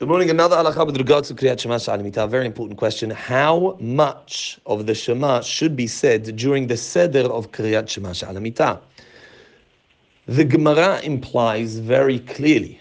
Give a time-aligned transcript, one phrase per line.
[0.00, 0.30] Good morning.
[0.30, 2.26] Another halacha with regards to Kriyat Shema Shalimita.
[2.26, 3.10] Very important question.
[3.10, 8.80] How much of the Shema should be said during the Seder of Kriyat Shema Shalimita?
[10.24, 12.80] The Gemara implies very clearly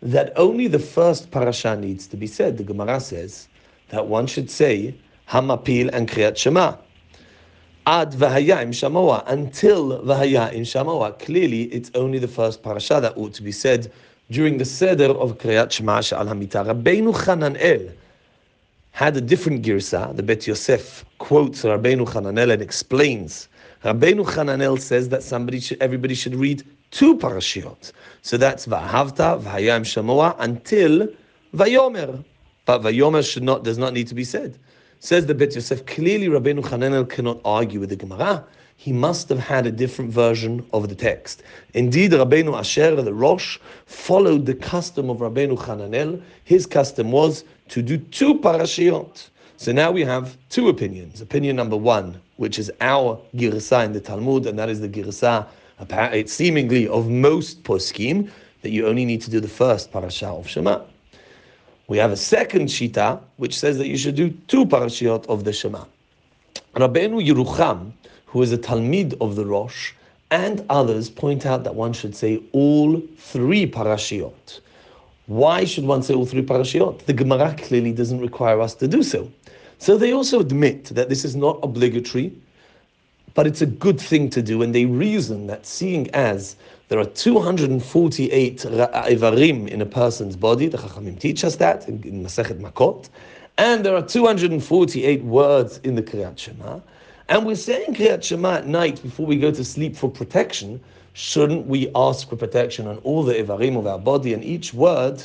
[0.00, 2.56] that only the first parasha needs to be said.
[2.56, 3.46] The Gemara says
[3.90, 4.94] that one should say
[5.28, 6.78] Hamapil and Kriyat Shema.
[7.86, 11.18] Ad v'haya im shamoa, until v'haya im shamoa.
[11.18, 13.92] Clearly, it's only the first parasha that ought to be said
[14.30, 16.64] during the Seder of Kriyat Shema Sha'al Hamita.
[16.64, 17.92] Rabbeinu Chananel
[18.92, 20.14] had a different girsa.
[20.16, 23.48] The Bet Yosef quotes Rabbeinu Chananel and explains.
[23.84, 27.92] Rabbeinu Chananel says that somebody should, everybody should read two parashiot.
[28.22, 31.08] So that's V'ahavta, V'haya Im Shamoa, until
[31.54, 32.24] Vayomer.
[32.64, 34.58] But Vayomer should not, does not need to be said.
[35.00, 38.42] Says the Bet Yosef, clearly Rabbeinu Chananel cannot argue with the Gemara
[38.76, 41.42] he must have had a different version of the text.
[41.72, 46.20] Indeed, Rabbeinu Asher, the Rosh, followed the custom of Rabbeinu Hananel.
[46.44, 49.30] His custom was to do two parashiot.
[49.56, 51.20] So now we have two opinions.
[51.20, 55.46] Opinion number one, which is our girsa in the Talmud, and that is the girsa,
[56.28, 58.30] seemingly of most poskim,
[58.62, 60.82] that you only need to do the first parasha of Shema.
[61.86, 65.52] We have a second shita, which says that you should do two parashiot of the
[65.52, 65.84] Shema.
[66.74, 67.92] Rabbeinu Yerucham,
[68.34, 69.92] who is a Talmid of the Rosh,
[70.32, 74.58] and others point out that one should say all three parashiot.
[75.26, 77.06] Why should one say all three parashiot?
[77.06, 79.30] The Gemara clearly doesn't require us to do so.
[79.78, 82.32] So they also admit that this is not obligatory,
[83.34, 86.56] but it's a good thing to do, and they reason that seeing as
[86.88, 92.58] there are 248 ivarim in a person's body, the Chachamim teach us that in, Masechet
[92.58, 93.10] Makot,
[93.58, 96.80] and there are 248 words in the Kriyat Shema,
[97.28, 100.80] and we're saying Kriyat Shema at night before we go to sleep for protection.
[101.14, 104.34] Shouldn't we ask for protection on all the Ivarim of our body?
[104.34, 105.22] And each word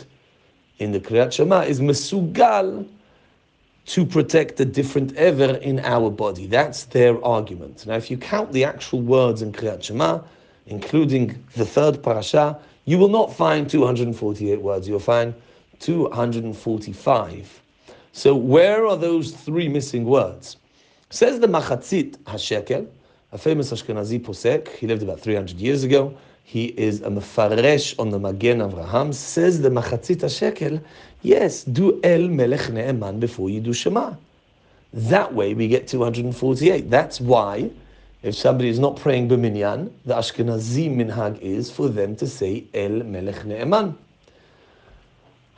[0.77, 2.88] in the Kriyat Shema is Mesugal
[3.88, 6.45] to protect a different ever in our body.
[6.45, 7.86] That's their argument.
[7.86, 10.21] Now, if you count the actual words in Kriyat Shema,
[10.67, 14.88] including the third parasha, you will not find 248 words.
[14.88, 15.33] You'll find
[15.80, 17.61] 245.
[18.14, 20.58] So, where are those three missing words?
[21.11, 22.87] Says the Machatzit HaShekel,
[23.31, 26.15] a famous Ashkenazi posek, he lived about 300 years ago.
[26.43, 29.11] He is a mefaresh on the Magen Avraham.
[29.11, 30.80] Says the Machatzit HaShekel,
[31.23, 34.14] yes, do El Melech Ne'eman before you do Shema.
[34.93, 36.92] That way we get 248.
[36.92, 37.71] That's why,
[38.21, 43.03] if somebody is not praying B'minyan, the Ashkenazi minhag is for them to say El
[43.03, 43.95] Melech Ne'eman.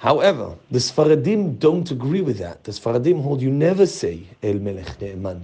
[0.02, 2.64] However, the Sfaradim don't agree with that.
[2.64, 5.42] The Sfaradim hold you never say El Melech Ne'eman.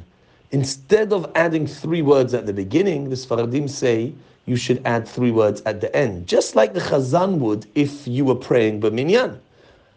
[0.50, 4.16] Instead of adding three words at the beginning, the Sfaradim say
[4.48, 8.26] you should add three words at the end, just like the Chazan would if you
[8.26, 9.38] were praying B'minyan.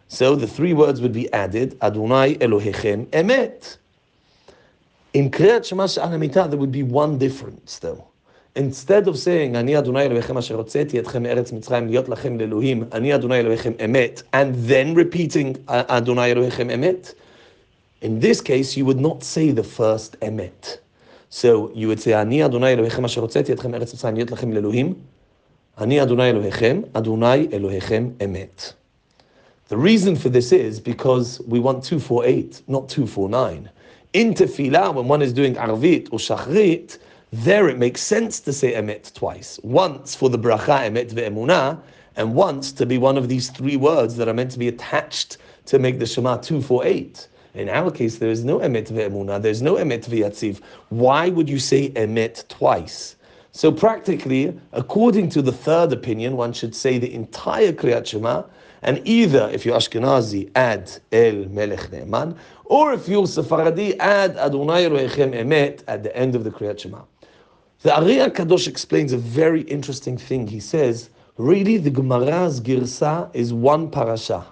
[0.09, 3.79] So the three words would be added, Adonai Elohechem Emet.
[5.15, 8.10] In Kriyat Shema She'al there would be one difference though.
[8.56, 13.16] Instead of saying, אני אדוני אלוהיכם אשר הוצאתי אתכם מארץ מצרים להיות לכם לאלוהים, אני
[13.16, 17.14] אדוני אלוהיכם אמת, and then repeating אדוני אלוהיכם אמת,
[18.04, 20.78] in this case you would not say the first אמת.
[21.32, 24.94] So you would say, אני אדוני אלוהיכם אשר הוצאתי אתכם מארץ מצרים להיות לכם לאלוהים,
[25.78, 28.74] אני אדוני אלוהיכם, אדוני אלוהיכם אמת.
[29.70, 33.70] The reason for this is because we want 248, not 249.
[34.14, 36.98] In tefillah, when one is doing arvit or shachrit,
[37.33, 39.61] there it makes sense to say emet twice.
[39.63, 41.81] Once for the bracha emet ve'emunah,
[42.17, 45.39] and once to be one of these three words that are meant to be attached
[45.67, 47.29] to make the Shema two for eight.
[47.55, 50.61] In our case, there is no emet ve'emunah, there's no emet ve'yatziv.
[50.89, 53.15] Why would you say emet twice?
[53.53, 58.45] So practically, according to the third opinion, one should say the entire Kriyat Shema,
[58.83, 64.85] and either, if you're Ashkenazi, add El Melech Ne'eman, or if you're Sephardi, add Adonai
[64.85, 67.03] Elohechem Emet at the end of the Kriyat Shema.
[67.83, 70.47] The Ari Kadosh explains a very interesting thing.
[70.47, 71.09] He says,
[71.39, 74.45] really, the Gemara's girsa is one parasha.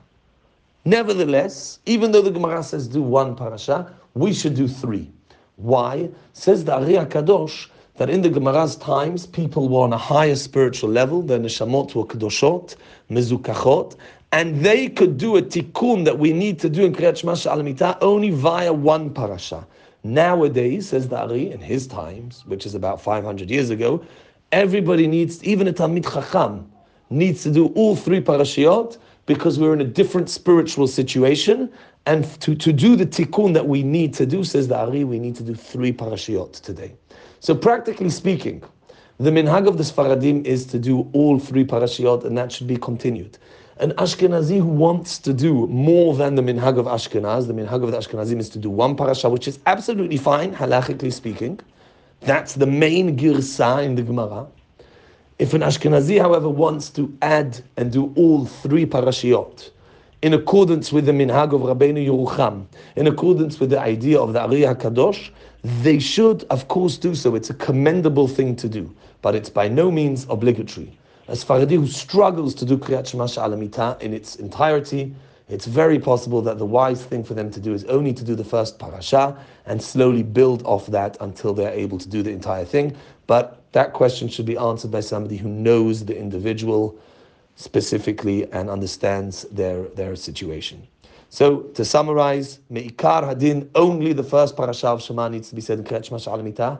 [0.86, 5.10] Nevertheless, even though the Gemara says do one parasha, we should do three.
[5.56, 6.08] Why?
[6.32, 7.68] Says the Ari Kadosh
[7.98, 11.20] that in the Gemara's times, people were on a higher spiritual level.
[11.20, 12.76] Than the neshamot were kedoshot,
[13.10, 13.96] mezukachot,
[14.32, 17.98] and they could do a tikkun that we need to do in Kriyat Shema Alamita
[18.00, 19.66] only via one parasha.
[20.04, 24.04] Nowadays, says the Ari, in his times, which is about 500 years ago,
[24.52, 26.70] everybody needs, even a Talmid Chacham,
[27.10, 31.70] needs to do all three parashiot because we're in a different spiritual situation.
[32.06, 35.18] And to, to do the tikkun that we need to do, says the Ari, we
[35.18, 36.94] need to do three parashiot today.
[37.40, 38.62] So practically speaking,
[39.18, 42.76] the minhag of the Sfaradim is to do all three parashiot, and that should be
[42.76, 43.36] continued.
[43.80, 47.92] An Ashkenazi who wants to do more than the minhag of Ashkenaz, the minhag of
[47.92, 51.60] the Ashkenazim is to do one parasha, which is absolutely fine, halachically speaking.
[52.18, 54.48] That's the main girsa in the Gemara.
[55.38, 59.70] If an Ashkenazi, however, wants to add and do all three parashiot,
[60.22, 62.66] in accordance with the minhag of Rabbeinu Yerucham,
[62.96, 65.30] in accordance with the idea of the Ari HaKadosh,
[65.82, 67.36] they should, of course, do so.
[67.36, 68.92] It's a commendable thing to do,
[69.22, 70.97] but it's by no means obligatory.
[71.28, 75.14] A Sfaradi who struggles to do Kriyat Shema Alamita in its entirety,
[75.50, 78.34] it's very possible that the wise thing for them to do is only to do
[78.34, 79.36] the first parasha
[79.66, 82.96] and slowly build off that until they're able to do the entire thing.
[83.26, 86.98] But that question should be answered by somebody who knows the individual
[87.56, 90.88] specifically and understands their, their situation.
[91.28, 95.78] So to summarize, Me'ikar Hadin, only the first parasha of Shema needs to be said
[95.78, 96.78] in Kriyat Shema.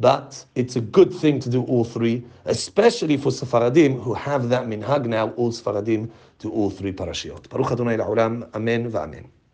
[0.00, 4.66] But it's a good thing to do all three, especially for Sefaradim who have that
[4.66, 7.48] minhag now, all Sefaradim do all three parashiot.
[7.48, 9.26] Baruch Adonai La'olam, Amen va'amen.